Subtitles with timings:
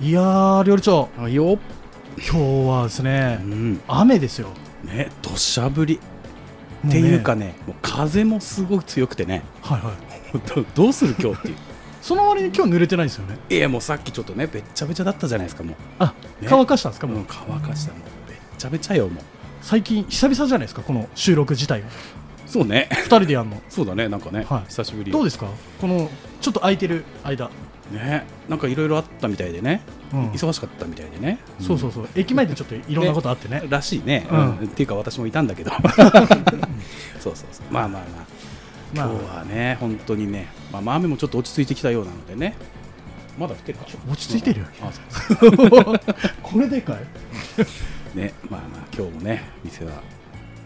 [0.00, 1.08] いやー料理長。
[1.16, 1.58] はいよ。
[2.18, 3.80] 今日はですうねん。
[3.88, 4.48] 雨ですよ。
[4.84, 5.98] ね土砂降り。
[6.84, 9.42] もっていうかねもう風もすごい強くてね。
[9.62, 9.94] はいはい。
[10.54, 11.56] どどうする今日っていう。
[12.00, 13.36] その割に今日濡れてないですよね。
[13.50, 16.06] いやもうさっきちょっとねべっちゃべちゃだったじゃないですかもあ、
[16.40, 16.46] ね。
[16.48, 17.18] 乾かしたんですかうもう。
[17.18, 17.92] もう乾かした。
[17.92, 19.24] もうべっちゃべちゃよもう。
[19.62, 21.88] 最近久々じゃないですかこの収録自体が。
[22.46, 22.88] そうね。
[22.92, 23.60] 二人でやるの。
[23.68, 24.62] そうだねなんかね、はい。
[24.68, 25.10] 久しぶり。
[25.10, 25.46] どうですか？
[25.80, 26.08] この
[26.40, 27.50] ちょっと空いてる間、
[27.92, 29.80] ねなんかいろいろあったみたいでね、
[30.12, 30.30] うん。
[30.30, 32.08] 忙しかったみたいでね、そうそうそう。
[32.14, 33.62] 駅前でちょっといろんなことあって ね。
[33.68, 34.38] らしいね、うん。
[34.38, 34.66] うん。
[34.66, 35.70] っていうか私もいたんだけど。
[37.20, 37.72] そうそうそう。
[37.72, 38.02] まあまあまあ。
[38.94, 39.06] まあ。
[39.10, 42.54] 今日はね本当にね、まあ、まあ雨もちょっと落ち着いてきたようなのでね。
[43.38, 43.86] まだ降ってるか？
[44.10, 44.66] 落ち着いてるよ。
[44.82, 45.98] あそう。
[46.42, 48.18] これでかい？
[48.18, 49.92] ねまあまあ今日もね店は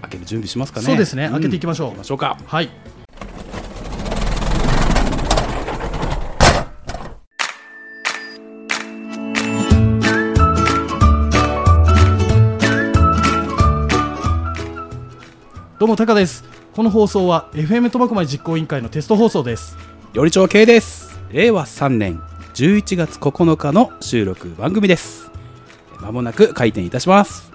[0.02, 0.86] 開ける準備しますかね。
[0.86, 1.28] そうですね。
[1.28, 1.88] 開けていきましょう。
[1.88, 2.38] 行きましょうか。
[2.46, 2.70] はい
[15.92, 16.42] もタカです。
[16.74, 19.76] この放送は FM 苫小牧実行委員会のテスト放送です。
[20.14, 21.20] 料理長系です。
[21.30, 22.18] 令和3年
[22.54, 25.30] 11月9日の収録番組です。
[26.00, 27.52] まもなく開店いたします。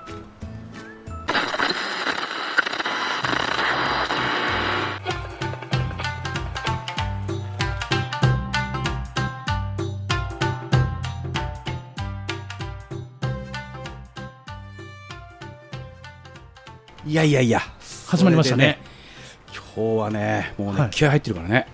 [17.03, 17.76] いやいやいや。
[18.07, 18.79] 始まりましたね。
[19.53, 20.89] 今日はねもうね、はい。
[20.91, 21.67] 気合入ってるからね。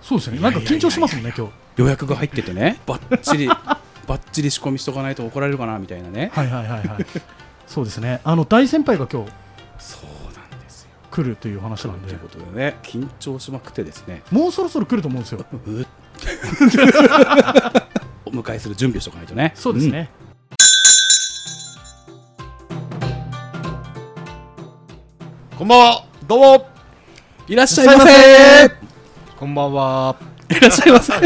[0.00, 0.40] そうですね。
[0.40, 1.52] なんか緊張してますもんね今日。
[1.76, 6.30] 予約が入っててねばっちりばっちり仕込みしとかないと怒られるかなみたいなね。
[6.32, 7.06] はいはいはいはい。
[7.66, 8.22] そうですね。
[8.24, 9.30] あの大先輩が今日
[9.78, 10.90] そうなんですよ。
[11.10, 12.08] 来るという話なんで。
[12.08, 14.22] ということでね緊張しまくってですね。
[14.30, 15.44] もうそろそろ来ると思うんですよ。
[18.24, 19.52] お迎えする準備をしとかないとね。
[19.54, 20.08] そうですね、
[25.56, 26.54] こんばんは、どうも。
[26.56, 28.10] うんいらっしゃいませ。
[29.38, 30.16] こんばんは。
[30.50, 31.14] いらっしゃいませ。
[31.16, 31.24] 今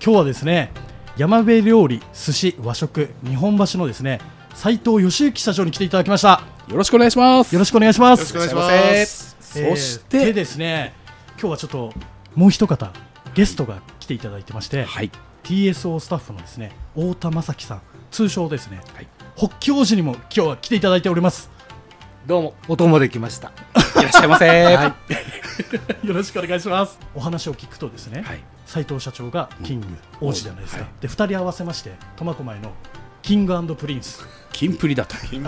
[0.00, 0.72] 日はですね
[1.16, 4.20] 山辺料理寿司和食日本橋のですね
[4.54, 6.42] 斉藤義行社長に来ていただきました。
[6.66, 7.52] よろしくお願いします。
[7.52, 8.34] よろしくお願いします。
[8.34, 9.36] よろしくお願いします。
[9.38, 10.92] そしえーでて、ですね
[11.40, 11.92] 今日はちょっと
[12.34, 12.90] もう一方
[13.34, 15.12] ゲストが来ていただいてまして、はい。
[15.44, 19.06] TSO スタッフのですね太田正樹さん通称ですね、はい。
[19.36, 21.59] 北京寺にも今日は来ていただいております
[22.26, 23.50] どうも、お供できました。
[23.98, 24.46] いらっしゃいませ。
[24.76, 24.94] は
[26.04, 26.98] よろしくお願いします。
[27.14, 28.44] お話を聞くとですね、い。
[28.66, 29.86] 斉藤社長がキング、
[30.20, 30.90] 王子じゃないですか、はい。
[31.00, 32.72] で2人合わせまして苫小牧の
[33.22, 34.26] キングプリンス。
[34.52, 35.42] キンプリだという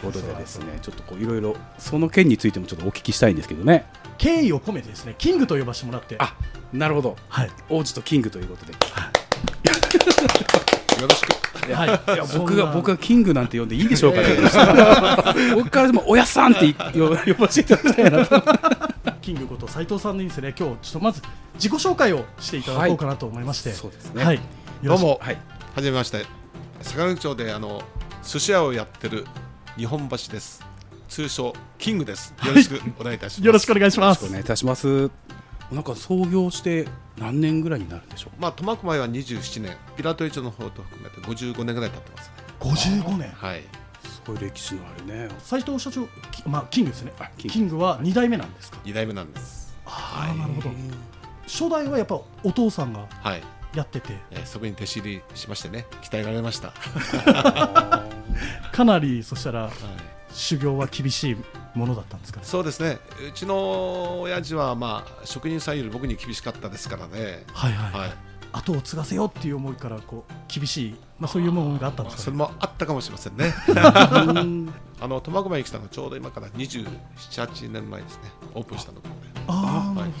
[0.00, 3.86] ことでですねちょっとこういろいろその件についてもちょっとお聞きしたいんですけどね。
[4.18, 6.16] 敬意を込めてですねキングと呼ばせてもらって。
[6.18, 6.34] あ
[6.72, 7.16] なるほど。
[7.28, 7.50] はい。
[7.68, 8.72] 王子とキングということで。
[8.72, 8.78] よ
[11.08, 11.39] ろしく。
[11.74, 11.88] はい。
[11.88, 18.42] いや僕が僕ががキングなんて呼んでいいでしょうかと思いました僕からでもおやっさんって呼呼ばせていただきたいなと。
[19.20, 20.54] キングこと斉藤さんにですね。
[20.58, 21.22] 今日ちょっとまず
[21.54, 24.24] 自己紹介をしていただこうかなと思いまして、そうですね。
[24.24, 24.42] はい、よ
[24.82, 25.02] ろしく。
[25.02, 25.38] どうも、はい。
[25.74, 26.26] はじめまして。
[26.82, 27.82] 坂口町で、あの、
[28.22, 29.26] 寿司屋をやってる
[29.76, 30.64] 日本橋です。
[31.08, 32.34] 通称キングです。
[32.44, 33.46] よろしくお願いいたします。
[33.46, 35.10] よろしくお願いしよろますしくお願いいたします
[35.72, 38.40] なんか創業して何年ぐらいになるんでしょう？
[38.42, 42.34] まあ、苫小牧は27年、ピラト市の方と含めて55年ぐらい経ってますね。
[43.04, 43.62] 55年はい。
[44.04, 49.74] すごい歴史のあるね斉藤社長、きまあ、キングですねあキキンングは2代目なんですか？2代目なんです。
[49.86, 50.70] ああなるほど
[51.46, 53.42] 初代はやっぱお父さんがはい。
[53.74, 56.72] やっててえーそこに弟子入りしましてね、鍛えられました。
[58.72, 59.72] かなりそしたらはい。
[60.32, 61.36] 修行は厳しい
[61.74, 62.98] ものだったんですかねそうですね。
[63.28, 67.44] うちの親父は、まあ、職人さんより僕に厳しかったですからね。
[67.52, 68.12] はいはい、はい。
[68.52, 73.54] 後を継がせようっていう思いからこう厳しい、まあ、そういうものがあったんですかねそれもあったかもしれませんね。
[73.68, 73.72] う
[74.42, 76.86] んあの苫小牧に来たのはちょうど今から27、
[77.16, 78.30] 8年前ですね。
[78.54, 79.40] オープンしたところで。
[79.46, 80.14] ああなはいる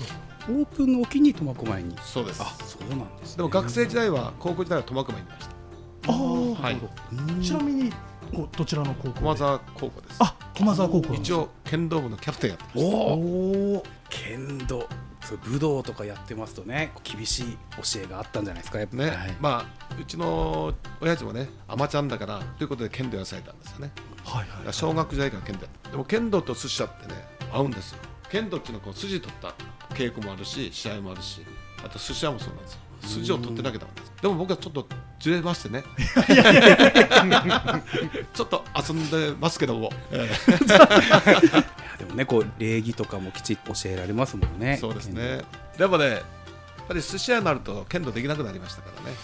[0.46, 2.42] ほオープンの沖に苫小牧にそうです。
[2.42, 5.60] あそうなんです、ね、でも学生時代は高校時代は苫小牧にいました。
[6.12, 7.92] どああ、はいなるほうんどちなみに
[8.30, 9.20] こうどちらの高校で？
[9.20, 10.16] 駒沢高校です。
[10.20, 14.88] あ駒沢高校一応剣道部のキャプテンやってましおお剣道
[15.22, 18.96] そう武道とかやってますとね厳しい教えがあったんじゃないですかやっぱ。
[18.96, 19.02] た。
[19.04, 19.36] ね、はい。
[19.40, 19.50] ま
[19.90, 23.92] あうちの親父もね、アマちゃんだからということで剣道やらされたんですよね。
[24.24, 24.48] はい。
[24.48, 27.14] だから小学時代から剣道やってでも剣道と寿司屋ってね
[27.52, 27.98] 合うんですよ。
[28.30, 29.54] 剣道っていうのはこう筋取った
[29.94, 31.44] 稽古もあるし試合もあるし
[31.84, 34.12] あと寿司屋もそうなんですよ筋を取ってなきゃダメです。
[34.22, 34.86] でも僕はちょっと
[35.18, 35.82] ずれましてね。
[38.34, 40.86] ちょっと遊んでますけども、えいや
[41.98, 44.74] でもねこう礼儀とかもきちっと教えられますもんね。
[44.74, 45.42] えそうですね。
[45.76, 46.22] でもね
[46.90, 49.16] ぱり寿司屋になると剣道できなくなりましたからね。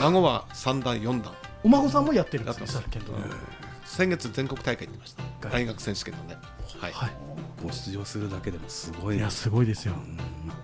[0.00, 1.34] 孫は3段4段。
[1.64, 3.04] お孫さんもやってるんですねやってます。
[3.04, 3.12] 剣道
[3.98, 5.22] 先月全国大会行ってました。
[5.24, 5.28] は
[5.58, 5.64] い。
[5.64, 6.36] 大学選手権のね。
[6.78, 7.10] はい、はい。
[7.60, 9.94] もう出場するだけでもすごいいやすごいですよ。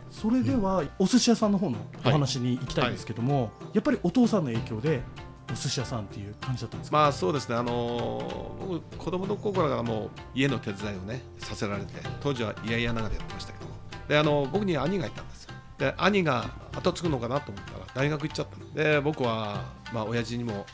[0.09, 5.03] それではお寿司屋さんの方のお話に行きたいんですけども、やっぱりお父さんの影響で
[5.51, 13.73] お寿司屋さんっていう感じだったんですか、まあそうですね、あのー僕、子供の頃からもう家の手伝いをね、させられて、当時は嫌々ながらやってましたけども、
[14.07, 15.55] であの僕に兄がいたんですよ。
[15.79, 18.73] で、兄が後継ぐのかなと思ったら、大学行っちゃったの。
[18.75, 20.67] で、僕は、まあ親父にも、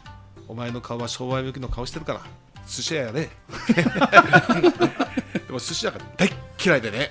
[0.46, 2.20] お前の顔は商売向きの顔してるから、
[2.66, 3.28] 寿司屋やれ。
[5.46, 7.10] でも寿司屋が大っ嫌いでね、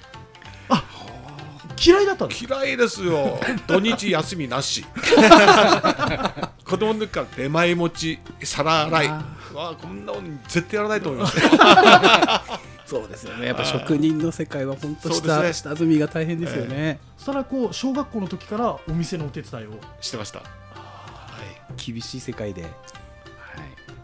[1.84, 4.86] 嫌いだったんです嫌いですよ、土日休みなし。
[6.66, 9.24] 子供の時から出前持ち、皿洗い、わ
[9.56, 12.44] あこんなの絶対やらないと思いました。
[12.86, 13.48] そうですよね。
[13.48, 15.54] やっぱ職人の世界は本当そうですね。
[15.54, 19.80] 下下積みが大変ですよね、そしたらこう小学校の時からお店のお手伝いを？
[20.02, 20.42] してました。
[21.78, 22.72] 厳しい世界で、はい、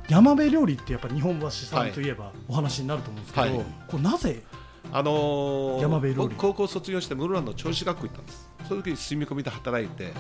[0.10, 3.66] 山辺料理ってやっぱ日本橋さんといえばお話になると思うんですけど、はい。
[3.88, 4.44] こうなぜ
[4.92, 6.28] あのー山辺料理？
[6.30, 8.50] 僕高校卒業して室蘭の調子学校行ったんです。
[8.68, 10.14] その時住み込みで働いて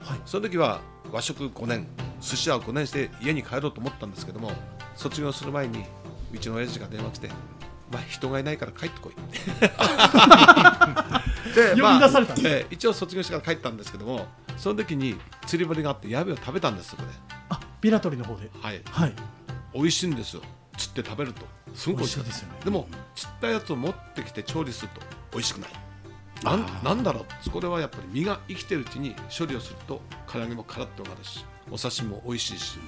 [0.00, 0.18] はい。
[0.26, 0.80] その時は
[1.12, 1.86] 和食5年
[2.20, 4.50] 寿司屋5年して家に帰ろうと思ったんですけども
[4.94, 5.84] 卒業する前に
[6.32, 7.28] うちの親父が電話来て
[7.90, 9.14] 「まあ、人がいないから帰ってこい」
[11.54, 14.26] で呼び出されたんですええ一応卒業してから帰ったんですけども
[14.58, 17.08] その時に釣り堀があってやべを食べたんですそこで
[17.78, 18.50] あビラトリの方で。
[18.60, 18.80] はい。
[18.90, 19.14] はい。
[19.74, 20.42] 美味しいんですよ。
[20.76, 21.42] 釣って食べると。
[21.74, 22.24] すごく美味しい。
[22.24, 22.58] ですよね。
[22.64, 25.00] でも釣ったやつを持ってきて調理すると
[25.32, 25.70] 美味しくない。
[26.44, 27.50] なんなんだろう。
[27.50, 32.78] これはやっぱり身が生きてるうちに処理をすると唐揚げもカラッとなるしお刺身も美味しいし、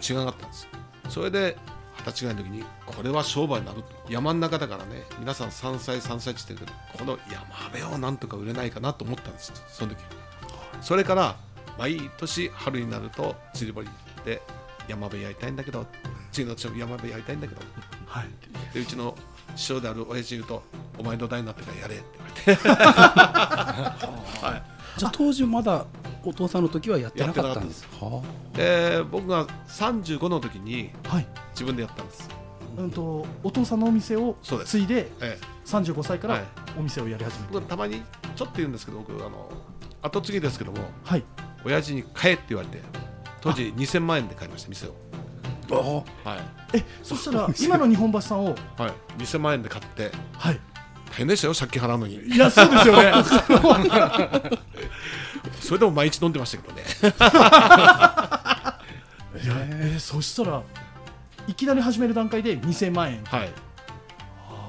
[0.00, 0.68] 違かったんです。
[1.08, 1.56] それで
[1.98, 3.88] 二十歳ぐらいの時にこれは商売になると。
[4.08, 9.52] 山の中だからね皆さん山菜山菜って言ってるけどこの山辺をなんとか売れないかなと思ったんです。
[9.68, 9.98] その時。
[10.80, 11.36] それから
[11.78, 13.88] 毎年春になると釣り堀
[14.24, 14.42] で
[14.88, 15.86] 山辺やりたいんだけど
[16.32, 17.60] 次の山辺やりたいんだけど
[18.06, 18.26] はい。
[18.74, 19.14] でうちの
[19.56, 20.62] 師匠である親父に言うと
[20.98, 22.04] 「お前の代になってからやれ」って
[22.46, 22.90] 言わ
[24.54, 24.74] れて。
[24.96, 25.86] じゃあ当時まだ
[26.24, 27.86] お父さんの時はやってなかったんです。
[28.00, 28.22] は
[28.52, 31.26] で僕が35の時にはい。
[31.52, 32.28] 自分でやったんです、
[32.76, 36.44] うんとお父さんのお店を継いでええ、35歳からはい。
[36.78, 38.02] お店をやり始めはたまに
[38.34, 39.50] ちょっと言うんですけど僕あの
[40.02, 41.24] 後継ぎですけどもはい。
[41.64, 42.80] 親父に買えって言われて
[43.44, 44.94] 当時2000万円で買いました店を。
[45.70, 45.74] あ
[46.30, 46.40] はい、
[46.72, 48.54] えそしたら今の日本橋さんを？
[48.76, 50.10] はい、2000万円で買って。
[50.32, 50.58] はい。
[51.10, 52.14] 大変でしたよ借金払うのに。
[52.16, 53.12] いやそうですよね。
[55.60, 56.82] それでも毎日飲んでましたけどね。
[59.44, 60.62] いやえーそしたら
[61.46, 63.22] いきなり始める段階で2000万円。
[63.24, 63.50] はい。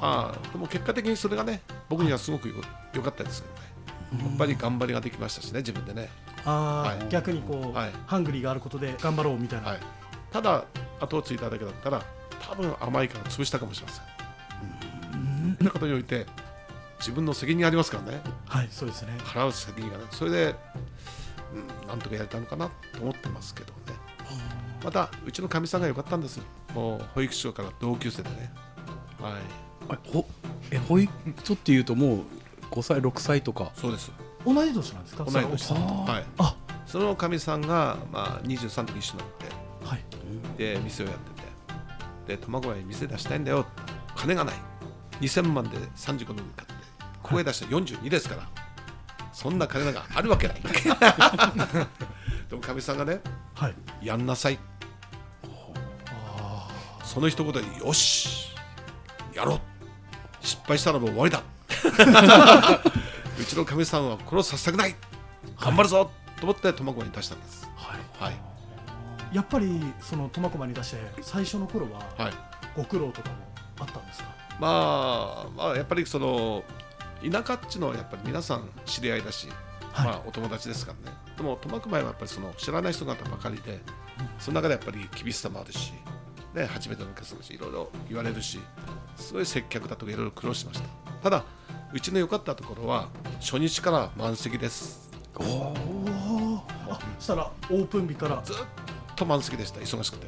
[0.02, 2.56] ああでも結果的にそれがね僕にはすごくよ
[2.94, 3.62] 良かったですけどね。
[4.30, 6.10] やっぱり頑張りができましたしね自分でね
[6.46, 7.10] あー、はい。
[7.10, 7.92] 逆にこう、はい。
[8.06, 9.80] ハングリーがあることで頑張ろうみたいな、はい、
[10.32, 10.64] ただ
[11.00, 12.04] 後をついただけだったら
[12.50, 14.06] 多分甘いから潰したかもしれません。
[15.58, 16.26] そんなことにおいて
[17.00, 18.22] 自分の責任ありますからね。
[18.48, 19.14] はい、そうですね。
[19.20, 20.04] 払う責任がね。
[20.12, 20.56] それで、
[21.82, 23.76] うん、なんとかやれたのかなと思ってますけどね。
[24.84, 26.40] またうちのかみさんが良かったんです
[26.76, 28.54] もう保育所から同級生でね。
[29.20, 29.34] はい。
[29.90, 30.28] あほ
[30.72, 31.12] え保育
[31.44, 32.20] 所っていうともう
[32.72, 33.72] 5歳6歳とか？
[33.76, 34.12] そうです
[34.46, 35.24] 同い年なんですか？
[35.26, 35.54] 同いその年。
[35.54, 36.26] 奥さんとはい。
[36.38, 36.56] あ。
[36.86, 39.46] そのかみさんが、まあ、23の時一緒になって
[39.86, 40.06] はい
[40.58, 41.42] で店をやって
[42.28, 42.36] て。
[42.38, 43.66] で苫小牧に店出したいんだよ。
[44.16, 44.56] 金がない。
[45.22, 46.74] 2000万で35の買って。
[47.24, 48.48] 声出した42ですから、
[49.34, 50.62] そんな金なんかあるわけない。
[52.50, 53.20] でもかみさんがね
[53.56, 53.76] はい。
[54.02, 54.60] やんなさい。
[57.04, 58.54] その一言でよし。
[59.34, 59.60] やろう。
[60.42, 61.42] 失敗したらもう終わりだ
[63.40, 64.96] うちのかみさんは殺させたくない。
[65.60, 67.70] 頑張るぞ、と思って苫小牧に出したんです。
[67.76, 68.24] はい。
[68.24, 68.36] はい。
[69.34, 72.34] やっぱりその苫小牧に出して最初の頃ははい。
[72.76, 73.36] ご苦労とかも
[73.80, 74.30] あったんですか？
[74.60, 76.64] まあ、まあ、やっぱりその
[77.30, 79.50] 田舎っちのやっぱり皆さん知り合いだし、
[79.92, 80.08] はい。
[80.08, 81.18] まあ、お友達ですからね。
[81.36, 83.80] でも苫小牧はやっぱりその知らない人方ばかりで、
[84.40, 85.92] その中でやっぱり厳しさもあるし、
[86.54, 88.60] ね、初めてのお客様いろいろ言われるし
[89.18, 90.88] すごい接客だとかいろいろ苦労しました。
[91.22, 91.44] ただ
[91.96, 93.08] うちの良かったところは
[93.40, 95.10] 初日から満席です。
[95.34, 98.42] おおあそしたらオープン日から。
[98.44, 98.56] ずっ
[99.16, 100.28] と満席でした忙しくて、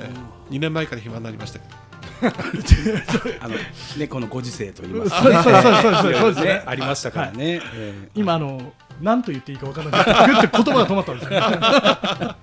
[0.00, 0.10] え
[0.50, 1.76] え、2年前から暇になりましたけど。
[3.40, 3.54] あの
[3.96, 12.36] ねこのご時世と言います そうそうそうそうそうそうですねねありましたからね、ええ今あの何と言っていいか分からないグッて言葉が止まったんですよ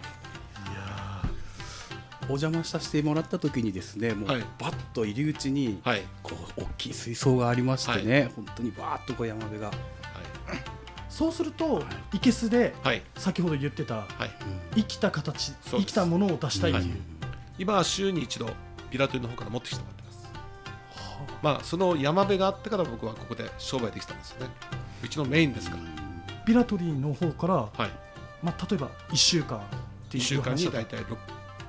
[2.29, 4.41] お邪魔させてもらった時にですねもうはい。
[4.60, 9.67] バッと入り口にはい、こう大きい水槽がありましてね、本当にバーッとこう山辺が。
[9.67, 9.75] はい、
[11.10, 12.19] そうするとい。
[12.19, 13.01] けすではい。
[13.15, 14.07] 先ほど言ってたはい。
[14.75, 16.96] 生きた形生きたものを出したいっていう、
[17.57, 18.50] 今は週に一度
[18.91, 20.29] ピラトリの方から持ってきてもらってます。
[21.41, 24.50] まあその山辺があってから僕はここで商売できたんですよね。
[25.03, 25.84] うちのメインですから。
[26.46, 27.72] ビラトリーの方から、はい。
[28.43, 29.62] まあ、例えば1週間っ
[30.10, 31.03] て1いう週間に大体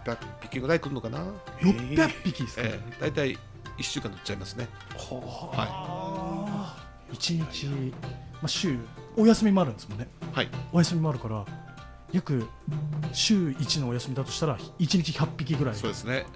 [0.05, 1.19] 600匹ぐらい来るのかな、
[1.61, 3.39] 600匹ですか、ええ、大体
[3.79, 4.69] 1週間取っちゃいますね。
[4.97, 6.85] はあ。
[7.11, 8.79] ー1日、まあ、週
[9.17, 10.09] お休みもあるんですもんね。
[10.33, 10.49] いはい。
[10.73, 11.45] お休みもあるから
[12.13, 12.47] 約
[13.13, 15.75] 週1のお休みだとしたら1日100匹ぐらい。
[15.75, 16.27] そうですね。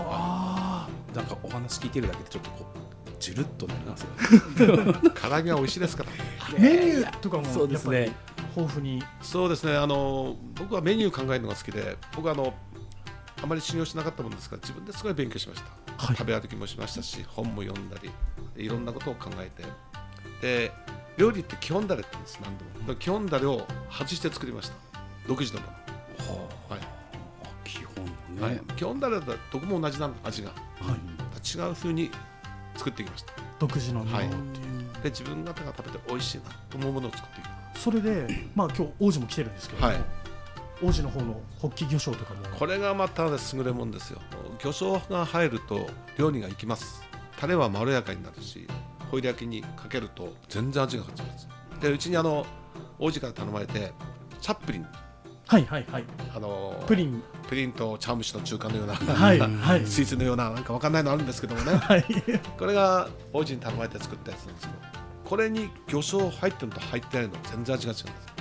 [0.00, 0.88] あ。
[1.14, 4.92] なんかお話聞いてるだけでちょっとこうジュルっとなりますよね。
[5.20, 6.10] 唐揚げは美味しいですから。
[6.56, 8.16] ーメニューとかもそうですやっぱりね。
[8.56, 9.02] 豊富に。
[9.22, 9.76] そうですね。
[9.76, 12.54] あの僕はメニュー考えるのが好きで僕はあの
[13.44, 16.16] あまり修行しなかったものですから自分ですごい勉強しました、はい。
[16.16, 18.10] 食べ歩きもしましたし本も読んだり
[18.56, 19.64] いろんなことを考えて。
[20.40, 20.72] で
[21.18, 22.94] 料理って基本だれって言うんです何でも。
[22.96, 24.74] 基本だれを外して作りました。
[25.28, 25.74] 独自のもの、
[26.74, 27.68] はい。
[27.68, 30.48] 基本のはねい、基本だれだとどこも同じなの味が。
[30.48, 31.56] はい。
[31.56, 32.10] 違う風に
[32.76, 33.34] 作っていきました。
[33.58, 34.32] 独自のものっていう、
[35.02, 37.78] で自分方が食べて美味しいなと思うものを作っていく。
[37.78, 40.23] それで、まあ、今日王子も来てるんですけども、はい
[40.82, 42.40] 王子の方のホッキ魚醤とかも。
[42.56, 44.20] これがまたね優れもんですよ。
[44.58, 45.86] 魚醤が入ると
[46.18, 47.02] 料理がいきます。
[47.38, 48.66] タレはまろやかになるし
[49.10, 51.48] ホイル焼きにかけると全然味が変わます。
[51.80, 52.46] でうちにあの
[52.98, 53.92] 王子から頼まれて
[54.40, 54.86] チャップリン。
[55.46, 56.04] はいはいはい。
[56.34, 57.22] あのプリン。
[57.48, 59.86] プリンと茶碗蒸しの中間のようなはい はい。
[59.86, 61.76] スイーツのようななんかわかんないのあるんですけどもね。
[61.76, 62.04] はい。
[62.58, 64.78] これが王子に頼まれて作ったやつなんですけど
[65.24, 68.33] これに魚醤入ってるのと入ってないの全然味が違うんです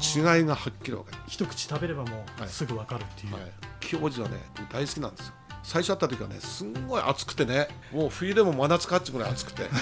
[0.00, 1.18] 違いがはっきり分かる。
[1.28, 2.46] 一口食べればもはい。
[2.46, 3.42] うすぐ分かるっていう、はい、
[3.80, 4.36] 木王子はね
[4.72, 5.34] 大好きなんですよ。
[5.62, 9.68] 最初会った時はねすんごい暑くてねもう冬でも真夏かっちゅうぐらい暑くて。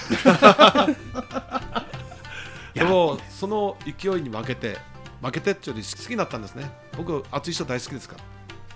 [2.75, 4.79] でもその勢いに負けて
[5.23, 6.71] 負けてっていうより好きになったんですね。
[6.97, 8.25] 僕暑い人大好きですから。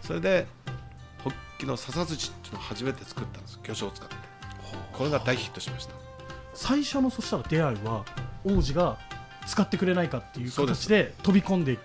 [0.01, 0.47] それで
[1.23, 3.59] ホッキの笹寿司っていうのを初めて作ったんです。
[3.63, 4.17] 魚醤を使って。
[4.93, 5.95] これが大ヒットしました。
[6.55, 8.05] 最初のそしたら出会いは
[8.45, 8.99] 王子が
[9.47, 11.79] 使ってくれないかっていう形で飛び込んで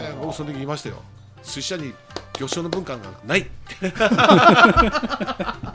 [0.00, 0.96] えー僕その時言いましたよ。
[1.42, 1.92] 寿司屋に
[2.34, 3.46] 魚醤の文化なんかない。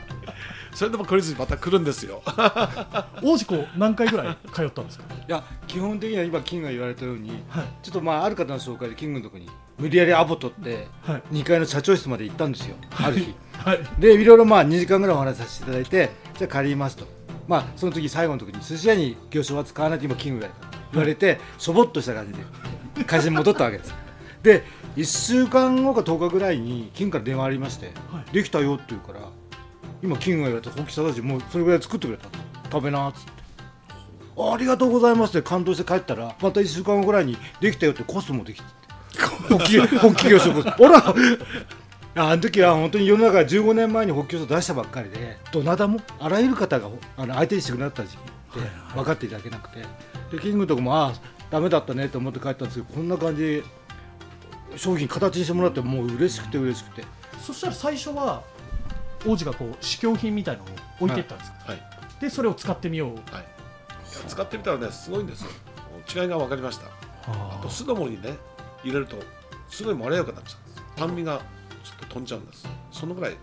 [0.74, 2.22] それでも懲りずにまた来るんですよ。
[3.24, 5.06] 王子こう何回ぐらい通ったんですか？
[5.16, 7.66] いや基本的には今キングが言われたようにはい。
[7.82, 9.50] ちょっとまあある方の紹介でキングのとこに
[9.80, 11.24] 無理やりアポ取ってはい。
[11.32, 12.76] 2階の社長室まで行ったんですよ。
[13.02, 13.34] ある日。
[13.58, 13.80] はい。
[14.00, 17.08] でいろいろまあ2時間ぐらいお話しさせていただいてじゃあ借りますと。
[17.48, 20.50] まあその時最後の時に寿司屋に業種は使わないって今キングが
[20.96, 22.34] 言われてしょぼっとした感じ
[23.00, 23.94] で会社に戻ったわけです。
[24.42, 24.64] で
[24.96, 28.34] 1週間後か10日ぐらいにキングから電話ありましてはい。
[28.34, 29.20] できたよって言うから
[30.02, 32.28] 今キングが言われた本気さだしもうそれぐらい作ってくれた
[32.72, 33.32] 食べなっつって。
[34.38, 38.68] あありがとうございますって感動して帰ったらまた1週間後ぐらいにできたよってコスもできて。
[39.50, 41.14] ホッキ ホッキ業種ほら。
[42.18, 46.88] あの時は本当に世の中15年前にホッキョ出したばっかりでどなたもあらゆる方が
[47.18, 48.20] あの相手にしてくれなかった時期
[48.60, 49.80] って分かっていただけなくて
[50.32, 51.14] でキングのとこもああ
[51.50, 53.64] ダメだったねと思って帰ったんですけどこんな感じで
[54.78, 57.04] 商品形にしてもらってもう嬉しくて嬉しくて。
[57.42, 58.44] そしたら最初は
[59.26, 60.66] 王子がこう試供品みたいのを
[61.00, 61.82] 置いていったんですか、はい。
[62.20, 63.16] でそれを使ってみよう。
[63.34, 63.46] はい、
[64.28, 65.50] 使ってみたらねすごいんですよ。
[66.14, 66.88] 違いが分かりました。
[67.28, 67.60] あ。
[67.62, 68.38] と酢の物にね
[68.84, 69.18] 入れると
[69.70, 71.42] すごいまろやかになっちゃうんです酸味が
[71.84, 73.38] ちょっと飛んじゃうんですそのぐらい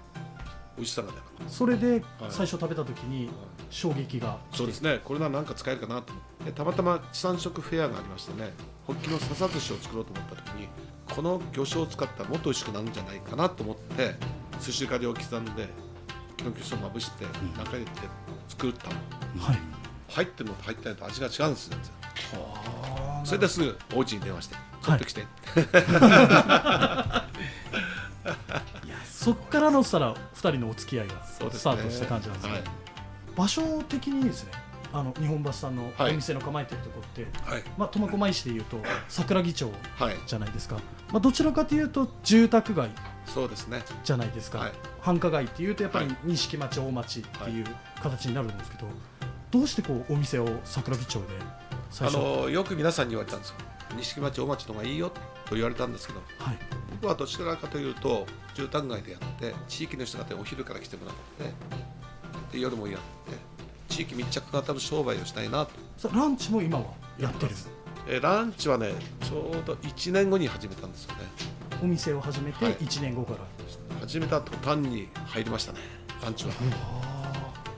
[0.76, 3.28] 美味しさがねそれで最初食べた時に
[3.72, 4.38] 衝撃が。
[4.52, 5.00] そうですね。
[5.02, 6.52] これなら何か使えるかなと思って。
[6.52, 8.52] たまたま地産食フェアがありましてね。
[8.86, 10.68] ホッキの笹寿司を作ろうと思った時に
[11.08, 14.16] この魚醤を使ったらもっと美味しくなるんじゃないかなと思って
[14.60, 17.90] 寿司かりを刻んでホッキの魚醤をまぶして中に入れて
[18.48, 18.94] 作ったの。
[19.40, 19.58] はい。
[20.08, 21.78] 入ってるのと入ってないと味が違うんですよ
[23.24, 25.24] それですぐお家に電話して取ってきて、
[29.06, 31.60] そっからのしたら2人のお付き合いがそうですね。
[31.60, 32.52] スタートした感じなんですね。
[32.52, 32.62] はい
[33.36, 34.52] 場所的にですね
[34.94, 36.12] あの日本橋さんのはい。
[36.12, 37.62] お店の構えてるところって、はい。
[37.78, 38.76] まあ、苫小牧市でいうと
[39.08, 40.16] 桜木町はい。
[40.26, 40.76] じゃないですか、
[41.10, 42.90] まあ、どちらかというと住宅街
[43.24, 43.82] そうですね。
[44.04, 44.72] じゃないですか、はい。
[45.00, 46.16] 繁華街っていうとやっぱりはい。
[46.24, 47.64] 錦町大町っていう
[48.02, 48.86] 形になるんですけど、
[49.50, 51.26] どうしてこうお店を桜木町で
[51.90, 53.56] 最あ初のよく皆さんに言われたんですよ。
[53.96, 55.10] 錦町大町の方がいいよ
[55.46, 56.58] と言われたんですけどはい。
[57.00, 61.14] 僕はどちらかというと住宅街でやって地域の人方にお昼から来てもらっ
[62.50, 63.21] てで夜もやって
[63.92, 65.72] 地域密着型の商売をしたいなと。
[65.98, 66.84] さランチも今は
[67.18, 67.52] やってる？
[68.08, 71.18] えランチはねちょうど1年後に始めたんですよね。
[71.82, 72.74] お店を始めてはい。
[72.76, 73.38] 1年後から、
[74.00, 75.80] 始めた途端に入りましたね
[76.22, 76.52] ランチは。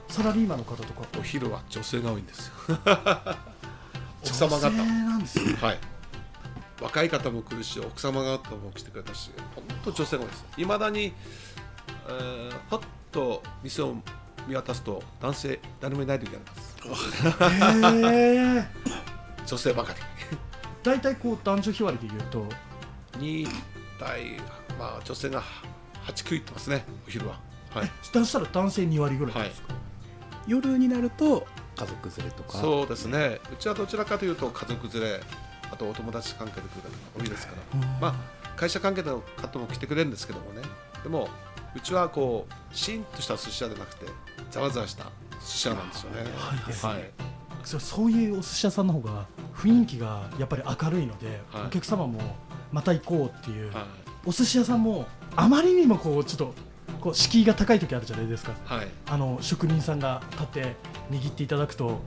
[0.07, 1.01] サラリーマンの方とか？
[1.19, 2.53] お昼は女性が多いんですよ。
[4.23, 4.69] 奥様方。
[4.69, 5.53] 女性なんですね。
[5.61, 5.79] はい。
[6.81, 11.13] 若い方も来るし奥様方も来てくれたし本当女性が多いですいまだに、
[12.07, 12.81] えー、パッ
[13.13, 13.95] と店を
[14.47, 18.03] 見渡すと男性誰もいない時あります。
[18.03, 18.67] へえ
[19.45, 19.99] 女性ばかり。
[20.83, 22.45] 大体こう男女比割りでいうと。
[23.19, 23.47] 2
[23.97, 24.37] 対
[24.77, 25.41] まあ女性が
[26.05, 27.39] 8、9いってますねお昼は。
[27.69, 29.73] はい、そしたら男性2割ぐらいですか、
[30.47, 31.47] 夜になると
[31.77, 32.57] 家族連れとか。
[32.57, 33.39] そうですね。
[33.53, 35.21] うちはどちらかというと家族連れ
[35.71, 37.99] あとお友達関係で来る方が多いですから、うん。
[38.01, 38.15] まあ
[38.57, 40.61] 会社関係の方も来てくれるんですけどもね。
[41.03, 41.29] でも
[41.73, 44.05] うちはこうシーンとした寿司屋じゃなくて
[44.55, 45.09] ざわざわした寿
[45.41, 46.21] 司屋なんですよね。
[46.81, 47.11] はい。
[47.65, 51.67] そうそういうお寿司屋さんの方が雰囲気がやっぱり明るいので、はい。
[51.67, 52.21] お客様も
[52.71, 53.85] また行こうっていう、はい。
[54.25, 56.53] お寿司屋さんもあまりにもこうちょっと
[57.01, 58.53] こう敷居が高い時あるじゃないですか。
[58.65, 58.87] はい。
[59.07, 60.75] あの職人さんが立って
[61.11, 61.99] 握っていただくと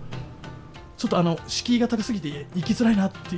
[0.96, 3.36] ちょっとあの敷居が高すぎて行きづらいなって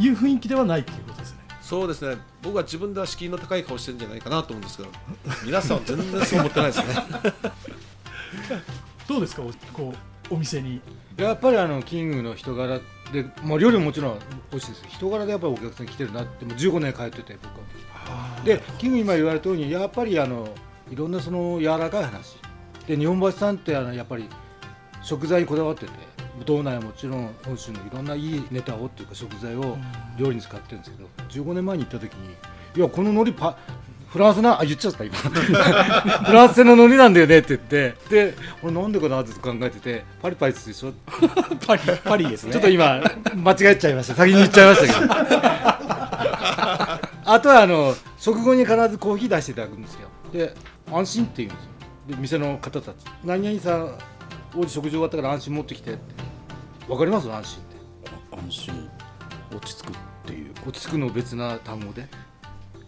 [0.00, 1.38] いう雰囲気ではないっていうことですね。
[1.60, 2.20] そうですね。
[2.42, 4.90] 僕は自分では敷居の高い顔してるんじゃないかなと思うんですけど
[5.46, 6.84] 皆さんは全然そう思ってないですね
[9.08, 9.94] どうですかおこ
[10.30, 10.80] うお店に。
[11.16, 12.80] やっぱりあのキングの人柄
[13.12, 14.18] で、まあ、料理ももちろん
[14.50, 14.84] 美味しいです。
[14.88, 17.60] 人柄でやっぱりお客さん来てるなってもう15年通ってて僕
[17.94, 18.42] は。
[18.44, 20.48] でキング今言われたようにやっぱりあの
[20.90, 22.36] いろんなその柔らかい話。
[22.86, 24.28] で日本橋さんってあのやっぱり
[25.02, 25.92] 食材にこだわってて
[26.44, 29.76] 道内はもちろん本州のいろんないいネタをっていうか食材を
[30.18, 32.34] 料理に使ってるんですけど15年前に行った時に
[32.76, 33.56] いやこの海苔パ
[34.14, 35.16] フランスなあ言っちゃった今。
[36.24, 37.96] フランス製の海苔なんだよねって言って。
[38.08, 40.92] で俺なんでかなって考えててパリパリするでしょ？
[41.66, 42.52] パリパリですね。
[42.52, 43.02] ちょっと今
[43.34, 44.14] 間違えちゃいました。
[44.14, 45.14] 先に言っちゃいましたけど。
[47.26, 50.08] あとはあの食後に必ずコーヒー出していただくんですよ。
[50.32, 50.54] で
[50.92, 51.70] 安心って言うんですよ。
[52.06, 52.94] で店の方たち。
[53.24, 53.98] 何々さん
[54.54, 56.00] お食事終わったから安心持ってきてって。
[56.88, 57.28] わかります？
[57.32, 57.76] 安心って。
[58.36, 58.88] 安心。
[59.56, 59.94] 落ち着くっ
[60.26, 60.52] ていう。
[60.68, 62.06] 落ち着くの別な単語で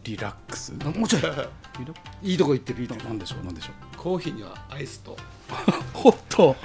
[0.06, 0.70] リラックス。
[0.70, 1.18] なもうちょ
[2.22, 3.02] いいいとこ行ってるいいとこ。
[3.04, 3.96] なんでしょうなんでしょう。
[3.96, 5.16] コーヒーにはアイスと。
[5.92, 6.56] ほっと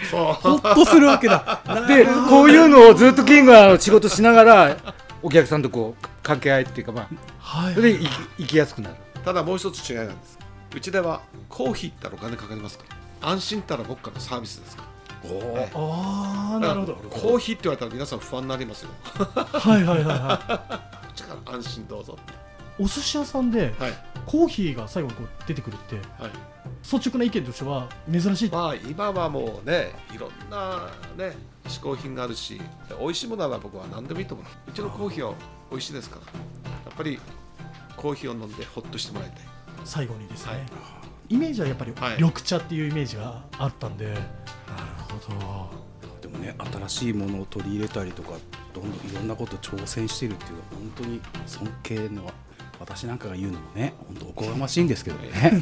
[0.41, 1.61] ほっとするわけだ。
[1.87, 4.77] でこういうのをずっとキングは仕事しながら
[5.21, 7.07] お客さんとこう掛け合いっていうかまあ。
[7.39, 7.73] はい。
[7.75, 8.95] それで行き行きやすくなる。
[9.25, 10.39] ただもう一つ違いなんです。
[10.75, 12.85] うちではコーヒーったらお金かかりますか？
[13.21, 14.83] ら安心ったら僕からのサービスですか？
[15.23, 16.93] らおおはいああなるほど。
[17.09, 18.89] コーヒーって言われたら皆さん不安になりますよ。
[19.35, 20.61] はいはいはいは
[21.09, 22.31] う ちから安心どうぞい
[22.81, 23.93] お寿司屋さんではい。
[24.25, 26.31] コーヒーが最後にこう出てくるってはい。
[26.83, 28.49] 率直な意見としては珍しい。
[28.49, 31.33] まあ今はもうねいろんなね
[31.65, 32.59] 嗜好品があるし
[32.99, 34.47] 美味しいものなら僕は何でもいいと思う。
[34.67, 35.33] うちのコーヒーは
[35.69, 36.21] 美味しいですから。
[36.25, 37.19] やっぱり
[37.95, 39.41] コーヒーを飲んでほっとしてもらいたい。
[39.85, 40.61] 最後にですね、はい。
[41.29, 42.15] イメージはやっぱりはい。
[42.17, 44.21] 緑茶っていうイメージがあったんで、なる
[45.07, 45.81] ほど。
[46.21, 46.55] でもね
[46.87, 48.33] 新しいものを取り入れたりとか
[48.73, 52.31] どんどんいろんなこと挑戦してるっていうのは本当に尊敬の
[52.81, 55.29] 私なんかが言うのもね本当おこがましいんですけどね。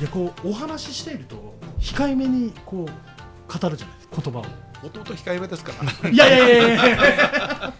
[0.00, 4.42] いやこうお話ししていると控えめにこう語るじゃないですか言葉を。
[4.82, 6.10] もともと控えめですから。
[6.10, 7.74] いやいやいやいや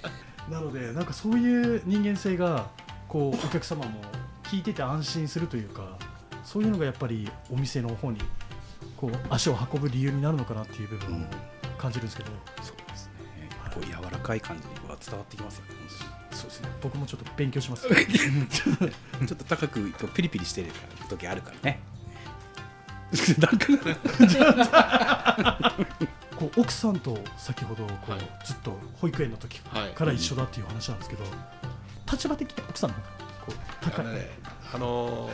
[0.50, 2.68] なのでなんかそういう人間性が
[3.08, 3.90] こうお客様も
[4.44, 5.98] 聞いてて安心するというか
[6.44, 8.20] そういうのがやっぱりお店の方に
[8.96, 11.26] こう足を運ぶ理由になるのかなっていう部分を
[11.78, 12.30] 感じるんですけど、
[12.62, 13.48] そうですね。
[13.74, 16.05] こう柔らかい感じは伝わってきますよねそうですね
[16.82, 17.86] 僕もちょっと勉強します。
[17.88, 17.94] ちょ
[19.24, 20.70] っと高くピリピリしてる
[21.08, 21.80] 時あるからね。
[26.36, 28.20] こう奥さんと先ほどこう、はい。
[28.44, 29.90] ずっと保育園の時はい。
[29.92, 31.24] から一緒だっていう話なんですけど、
[32.10, 33.08] 立場的に奥さんの方が
[33.46, 34.04] こう高い。
[34.04, 34.30] あのね
[34.74, 35.32] あのー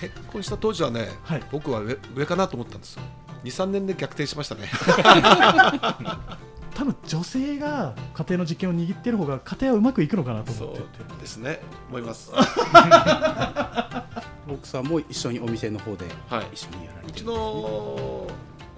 [0.00, 1.42] 結婚した当時はね、はい。
[1.52, 3.02] 僕は上上かなと思ったんですよ。
[3.44, 4.68] 23年で逆転しましたね
[6.80, 11.04] 多分女性が家庭の実権を握ってる方が家庭はうまくいくのかなとそう思って。
[11.04, 11.60] てですね。
[11.90, 12.32] 思います。
[14.48, 18.30] 奥さんも一緒にお店の方ではい一緒にやられうちてるのお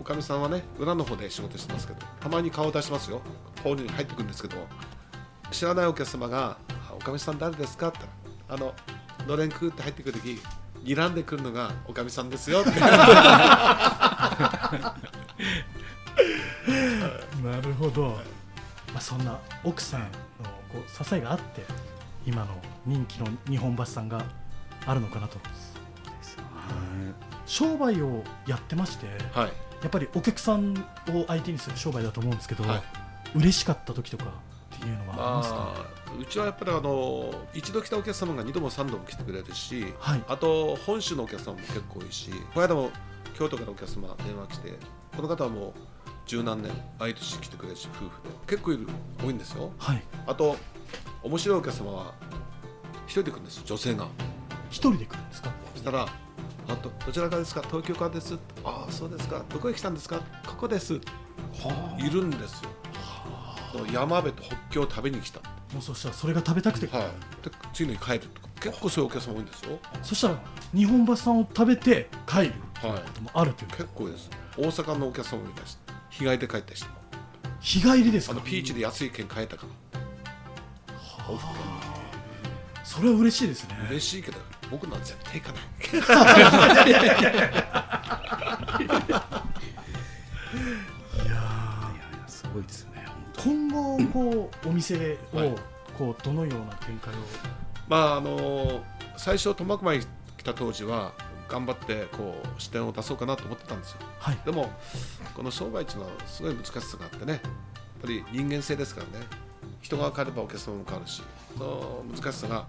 [0.03, 3.21] かみさんはね裏の方で仕事してますけどたまに顔を出しますよ。
[3.63, 4.57] ホールに入ってくるんですけど
[5.53, 6.57] 知らないお客様が
[6.91, 7.99] 「あおかみさん誰ですか?」って。
[8.01, 8.11] 言っ
[8.49, 8.75] たらあの
[9.29, 10.41] のれんくぐって入ってくる時
[10.83, 12.71] 睨んでくるのがおかみさんですよって
[17.45, 18.19] なるほど、
[18.93, 20.07] まあ、そんな奥さんの
[20.73, 21.65] こう支えがあって
[22.27, 22.49] 今の
[22.87, 24.25] 人気の日本橋さんが
[24.87, 25.39] あるのかなと。
[27.45, 29.53] 商売をやってましてはい。
[29.83, 30.75] やっぱりお客さん
[31.09, 32.83] を相手にする商売だと思うんですけど、はい。
[33.35, 34.25] 嬉しかった時とか
[34.77, 35.87] っていうのはありますか、
[36.21, 40.25] うちはやっぱりあの一度来たお客様が二度も三度も来てくれるし、はい。
[40.29, 42.91] あと本州のお客様も結構多いしこの間も
[43.35, 44.79] 京都からお客様電話来て
[45.17, 45.73] この方はもう
[46.27, 48.31] 十何年毎年来てくれるし夫婦で。
[48.47, 48.87] 結構いる
[49.23, 49.71] 多いんですよ。
[49.79, 50.03] はい。
[50.27, 50.57] あと
[51.23, 52.15] 面白いお客様は
[53.07, 54.07] 一人で来るんです女性が。
[54.71, 55.53] 一人で来るんですか？
[55.75, 56.07] そしたら
[56.69, 57.63] あとどちらからですか？
[57.63, 58.39] 東京からです。
[58.65, 59.45] ああそうですか。
[59.49, 60.21] どこへ来たんですか？
[60.47, 60.95] ここです。
[60.95, 62.71] いるんですよ。
[63.73, 65.41] その山辺と北京を食べに来た。
[65.73, 67.05] もうそしたらそれが食べたくて、はい。
[67.45, 68.49] で次の日帰るとか。
[68.61, 69.79] 結構そういうお客様多いんですよ。
[70.03, 70.39] そしたら
[70.73, 72.55] 日本橋さんを食べて帰るはいこ
[73.15, 73.69] ともあるという。
[73.71, 74.31] 結構です。
[74.57, 75.77] 大阪のお客様もいたし
[76.13, 76.93] 日帰りで帰った人も。
[77.61, 78.33] 日帰りですか？
[78.33, 80.01] あのピーチで安い券買えたから
[81.27, 81.55] 往復
[82.85, 83.77] それは嬉しいですね。
[83.89, 84.39] 嬉しいけど
[84.71, 85.63] 僕のは絶対行かない。
[86.89, 87.33] いやいやいや
[92.27, 93.07] すごいですよね
[93.43, 95.55] 今後こうお店をはい
[95.97, 97.17] こうどのような展開を？
[97.89, 98.83] まああの
[99.17, 100.05] 最初苫小牧に
[100.37, 101.13] 来た当時は
[101.53, 103.99] 頑張ってこう視点を出そうかなと思ってたんですよ。
[104.19, 104.39] はい。
[104.43, 104.71] でも
[105.37, 107.33] この商売っていうのはすごい難しさがあってね。
[107.35, 107.43] やっ
[108.01, 109.27] ぱり人間性ですからね。
[109.83, 111.23] 人が変わればお客様も変わるし。
[111.59, 112.67] その難しさが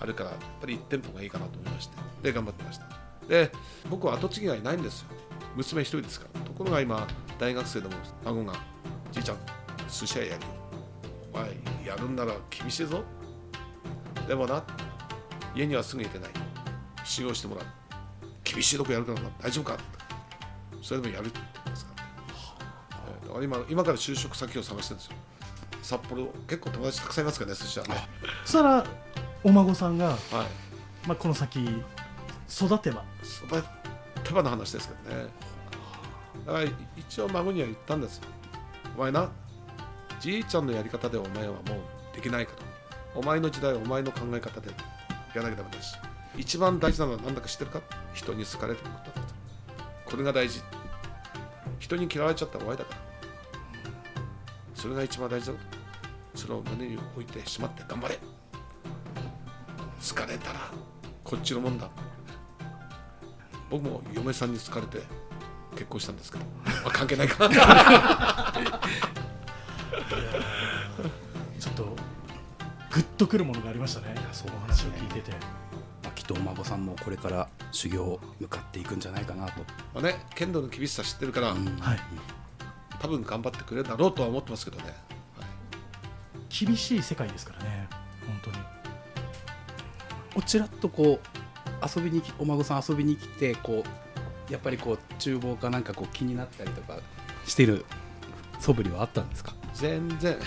[0.00, 1.96] あるからやっぱり1店舗がいいかなと思いまして。
[2.22, 2.86] で頑張ってました。
[3.28, 3.52] で
[3.90, 5.08] 僕は後継ぎがいないんですよ。
[5.54, 6.40] 娘一人ですから。
[6.40, 7.06] ところが今
[7.38, 8.54] 大学生でも孫が
[9.12, 9.36] 「じいちゃん
[9.90, 10.48] 寿司屋やるよ
[11.34, 11.50] お前
[11.86, 13.04] やるんなら厳しいぞ。
[14.26, 14.64] でもな
[15.54, 16.30] 家にはすぐ行けない。
[17.04, 17.83] 修行してもらう
[18.54, 19.76] 厳しいとこやるからな大丈夫か？
[20.80, 21.92] それでもやるって言ってますか？
[21.96, 22.06] らね、
[23.22, 25.16] えーだから今今から就職先を探してるんですよ。
[25.82, 28.08] 札幌結構友達たくさんいますからね寿司はね。
[28.44, 28.86] そしたら
[29.42, 30.16] お孫さんが、はい。
[31.06, 33.04] まあ、この先育てば。
[33.22, 33.62] 育
[34.22, 35.26] てばの話ですけどね。
[36.46, 36.64] だから
[36.96, 38.24] 一応孫には言ったんですよ。
[38.96, 39.28] お前な
[40.20, 42.58] じいちゃんのやり方でお前はもうできないから。
[43.14, 44.70] お前の時代はお前の考え方で
[45.34, 45.96] やらなきゃダメだし。
[46.36, 47.82] 一番大事なのは何だか知ってるか？
[48.14, 49.34] 人に好かれることだと
[50.06, 50.62] これが大事
[51.78, 53.00] 人に嫌われちゃったら終わりだから
[54.74, 55.58] それが一番大事だと。
[56.34, 58.18] それを胸に置いてしまって頑張れ。
[60.06, 60.60] 好かれたら
[61.22, 61.88] こっちのもんだ。
[63.70, 64.98] 僕も嫁さんに好かれて
[65.72, 67.48] 結婚したんですけど、まあ、関係ないか。
[71.58, 71.84] ちょっと
[72.92, 74.14] グッとくるものがありましたね。
[74.32, 75.30] そうお話を聞いてて。
[76.02, 79.60] まあ、きっとお孫さんもこれから修行向かっていくんじゃないかなと、
[79.92, 81.64] まあね剣道の厳しさ知ってるから、うん。
[81.78, 81.98] はい。
[83.00, 84.84] 多分頑張ってくれるだろうとは思ってますけどね、
[85.38, 86.64] はい。
[86.66, 87.88] 厳しい世界ですからね
[88.26, 88.56] 本当に。
[90.36, 93.84] おちらっとこう遊びにきお孫さん遊びに来てこ
[94.48, 96.98] うやっぱりこう厨房かなんかこう気になったりとか
[97.46, 97.84] してる
[98.58, 100.38] 素振りはあったんですか、全然。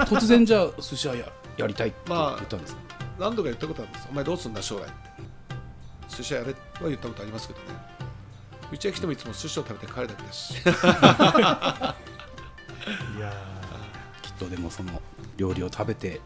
[0.00, 2.80] 突然じゃあ寿司屋ややりたいって言まあったんですか、
[3.18, 4.08] 何度か言ったことあるんです。
[4.10, 5.07] お前どうすんだ将来って
[6.18, 7.66] 寿司屋やれとは言ったことありますけどね。
[8.72, 10.56] うちへ来てもいつも寿司を食べて帰るだけだしい
[13.20, 13.32] や
[14.20, 15.00] きっとでもその
[15.36, 16.20] 料理を食べて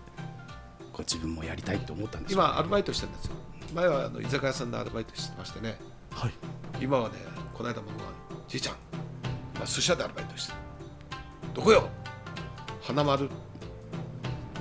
[0.93, 3.35] こう自分もやりたいと思ったんでしょう今アルバイトしてるんですよ。
[3.75, 5.79] 前はあの居酒屋さんでアルバイトしてましてね。
[6.11, 6.33] ーはい。
[6.81, 7.17] 今はね
[7.53, 7.89] この間も
[8.49, 8.77] じいちゃん
[9.55, 10.59] 今寿司屋でアルバイトしてる。
[11.53, 11.87] どこよ？
[12.81, 13.29] 花丸。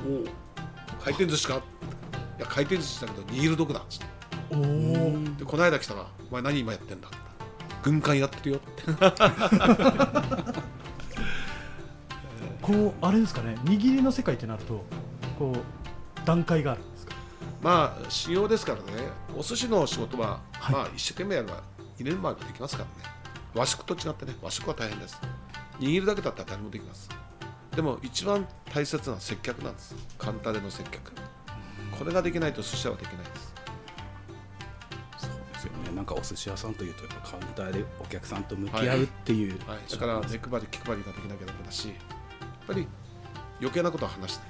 [0.06, 0.26] おお
[1.04, 1.56] 回転寿司か？
[1.56, 4.11] いや回転寿司だけど握るどこだっつって
[5.38, 7.10] でこの間来たら「お前何今やってんだ?」
[7.84, 8.84] 軍艦やってるよって。
[12.62, 13.56] こうあれですかね。
[13.64, 14.86] 握りの世界ってなると
[15.40, 15.58] こう
[16.26, 17.16] 段階があるんですか？
[17.62, 18.84] まあ修行ですからね。
[19.36, 20.76] お寿司の仕事は、はい。
[20.76, 21.64] まあ一生懸命やれば
[21.98, 23.10] 入れるまでできますからね。
[23.56, 25.20] 和食と違ってね和食は大変です。
[25.80, 27.10] 握るだけだったら誰もできます。
[27.76, 29.96] でも一番大切な接客なんです。
[30.20, 31.12] カンタでの接客。
[31.98, 33.41] これができないと寿司屋はできないです
[36.02, 41.98] なんかお寿司屋さんというとやっぱカウンターでお客さんと向き合うっていう、はい、だから目配り気配りができなきゃダメだしやっ
[42.66, 42.88] ぱり
[43.60, 44.48] 余計なことは話して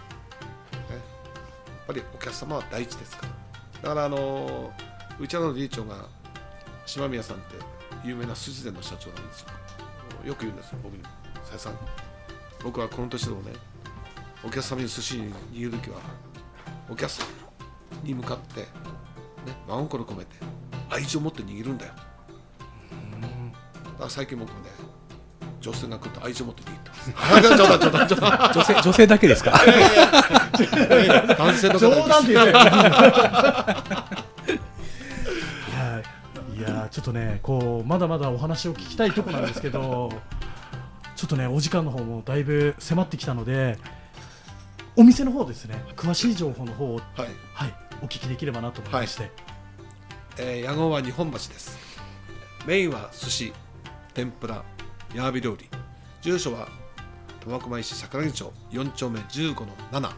[0.72, 3.34] ない、ね、やっぱりお客様は第一ですから。
[3.82, 4.72] だからあの
[5.20, 6.06] うちらの理事長が
[6.86, 7.56] 島宮さんって
[8.06, 9.48] 有名な筋店の社長なんですよ。
[10.24, 11.04] よく言うんですよ僕に
[11.44, 11.74] 「さやさん。
[12.64, 13.52] 僕はこの年でもね
[14.42, 15.18] お客様に寿司
[15.52, 15.98] 握る時は
[16.90, 18.68] お客さんに向かって、ね、
[19.68, 20.61] 真心込めて
[20.92, 21.94] 愛情を持って握るんだよ。
[21.94, 22.00] だ
[23.98, 24.70] から最近僕もね
[25.60, 27.12] 女性が来ると愛情を持って握ってます。
[28.60, 29.52] 女性女性だけですか？
[31.38, 32.52] 男性の方冗談って言って
[36.58, 36.62] い。
[36.62, 40.12] やちょっとねこうまだまだお話を聞きたいとこなんですけど
[41.16, 43.78] ちょっとねお時間の方もだいぶ迫ってきたので
[44.96, 45.82] お店の方ですね。
[45.96, 47.74] 詳しい情報の方をはい、はい。
[48.04, 49.30] お聞きできればなと思いまして、
[50.38, 51.78] えー、屋号は日本橋です。
[52.66, 53.54] メインは寿司
[54.14, 54.64] 天ぷら
[55.14, 55.68] ヤービ料理。
[56.22, 56.68] 住所は
[57.42, 58.52] 苫小牧市桜木町。
[58.72, 60.10] 4丁目15の7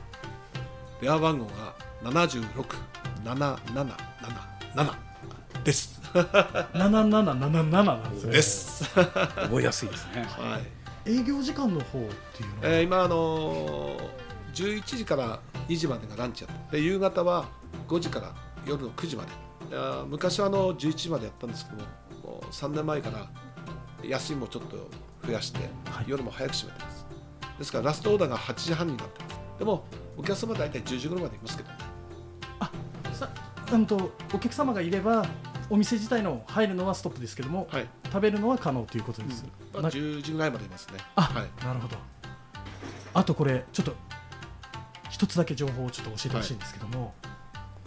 [1.02, 1.74] 電話番号が
[2.04, 4.94] 76777
[5.64, 6.02] です。
[6.14, 8.32] 7777なんですね。
[8.34, 8.84] です。
[8.96, 10.26] 覚えやすいですね。
[10.38, 10.60] は
[11.06, 11.12] い。
[11.12, 12.02] 営業時間の方っ
[12.36, 14.10] ていうのは、えー今あのー
[14.54, 17.46] 11時から2時までがランチやで夕方は
[17.88, 18.36] 5時から
[18.68, 19.30] 夜の9時まで
[19.74, 23.28] いやー昔はあの11時までやったんですけどももう3年前から
[24.08, 24.78] 休みもちょっと
[25.26, 26.06] 増やして、はい。
[26.06, 27.06] 夜も早く閉めてます。
[27.58, 29.40] ですからラストオーダーが8時半になってます。
[29.58, 29.84] でも
[30.16, 31.70] お客様は大体10時頃までいますけど。
[31.70, 31.76] ね
[33.14, 33.30] さ
[33.72, 35.26] うんとお客様がいれば
[35.72, 41.00] お店自体の入るのはストップですけども、はい、食べるのは可能ということです、まあ、な10時ぐらいまでいますね。
[41.16, 41.66] あ、はい。
[41.66, 41.98] なるほど。
[43.16, 43.96] あとこれちょっと
[45.10, 47.16] 一つだけ情報をちょっと教えてほしいんですけども、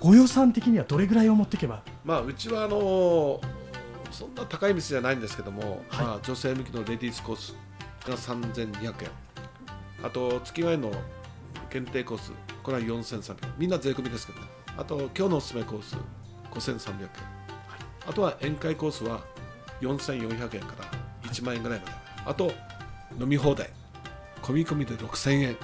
[0.00, 1.82] ご予算的にはどれぐらいを持っていけば？
[2.04, 3.40] まあ、うちはあのー
[4.12, 6.06] そんな高い店じゃないんですけども、はい。
[6.06, 7.54] まあ、女性向きのレディースコース
[8.08, 9.10] が3200円。
[10.02, 10.90] あと月替えの
[11.68, 12.32] 限定コース
[12.62, 13.54] これは4300円。
[13.58, 14.46] みんな税込みですけどね。
[14.78, 15.96] あと今日のおすすめコース
[16.52, 17.08] 5300円、
[18.08, 19.20] あとは宴会コースは
[19.80, 21.92] 4400円から1万円ぐらいまで。
[22.24, 22.52] あと
[23.20, 23.68] 飲み放題。
[24.42, 25.56] 込み込みで6000円。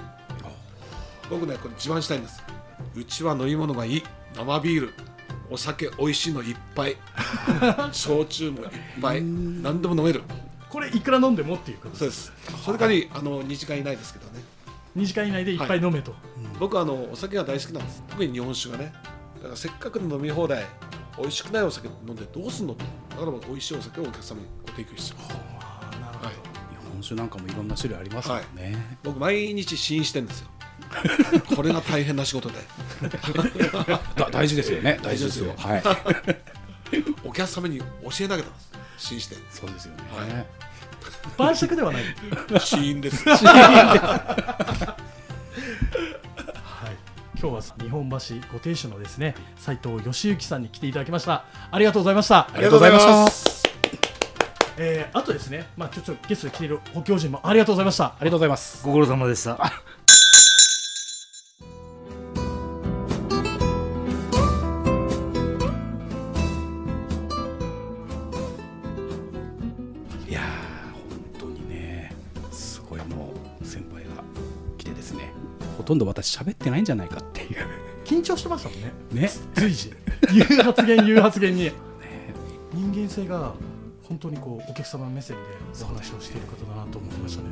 [1.29, 2.43] 僕ねこれ自慢したいんです。
[2.95, 4.03] うちは飲み物がいい
[4.35, 4.93] 生ビール
[5.49, 6.97] お酒美味しいのいっぱい。
[7.91, 8.69] 焼酎もいっ
[9.01, 9.21] ぱい。
[9.21, 10.23] 何でも飲める。
[10.69, 12.31] これいくら飲んでもっていうことそうです。
[12.65, 14.43] それからにあの2時間以内ですけどね。
[14.97, 16.15] 2時間以内でいっぱい飲めと、
[16.59, 18.03] 僕はあのお酒が大好きなんです。
[18.09, 18.93] 特に日本酒がね。
[19.35, 20.65] だからせっかくの飲み放題
[21.19, 22.85] 美味しくないお酒飲んでどうすんのと。
[23.13, 26.39] だから僕美味しいお酒をお客様にご提供してます、あーなるほど、はい、日
[26.93, 30.49] 本酒なんかもいろんな種類ありますもんね、僕毎日試飲してるんですよ
[31.55, 32.55] これが大変な仕事で。
[34.15, 34.99] だ大事ですよね。
[35.01, 35.53] 大大事でよ。
[35.55, 35.83] 事ですすよはい。
[37.25, 37.85] お客様に教
[38.21, 38.71] えなきゃなんです。
[38.97, 39.35] 試飲して。
[39.51, 40.45] そうですよね、はい。
[41.37, 42.03] 晩酌ではない。
[42.59, 43.27] 試飲です。
[43.27, 43.39] はい、
[47.39, 48.17] 今日は日本橋
[48.51, 51.45] ご亭主のですね斉藤義行さんに来ていただきました。
[51.71, 52.47] ありがとうございました。
[52.53, 53.63] ありがとうございましたす。
[54.77, 58.05] えー、あとですねまあちょっとゲストで来ている補教人もありがとうございました。
[58.05, 58.85] ありがとうございます。
[58.85, 59.83] ご苦労様でした
[75.83, 77.57] ほとんど私喋ってないんじゃないかっていう。
[78.05, 78.93] 緊張してましたもんね。
[79.11, 79.29] ね。
[79.55, 79.91] 随時。
[80.33, 81.73] 言う発言言う発言に。
[82.71, 83.53] 人間性が
[84.03, 85.43] 本当にこうお客様目線で
[85.83, 87.49] お話をしている方だなと思いましたね。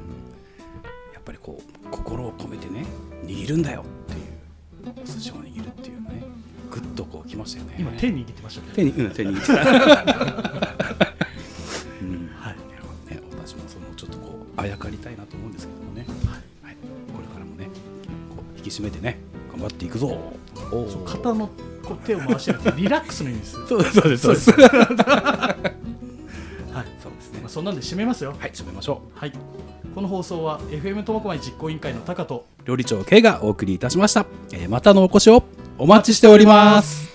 [1.13, 2.85] やっぱりこう心を込めてね
[3.25, 5.03] 握るんだよっていう。
[5.03, 6.23] お寿司を握るっていうね。
[6.71, 7.75] ぐっとこうきましたよね。
[7.79, 9.47] 今手握ってましたね手にうん手に握って。
[9.47, 9.53] た
[12.01, 12.29] うん。
[12.39, 12.55] はい。
[13.13, 16.05] ね、私もそのちょっとこうあやかりたいなと思うんですけどもね、
[18.71, 19.19] き締めてね
[19.51, 20.17] 頑張っていくぞ。
[21.05, 21.49] 肩の
[21.83, 24.51] こう手を回してるってリラックスの意味です、まそうですそうですそうです。
[24.55, 26.87] はい。
[27.01, 27.41] そうですね。
[27.45, 28.35] あ、そんなんで締めますよ。
[28.37, 29.33] はい締めましょはい。
[29.93, 35.43] この放送は FM 苫小牧実行委員会の高とう料理長 K がお送りいたしました、えーまたのお越しを
[35.77, 37.10] お待ちしております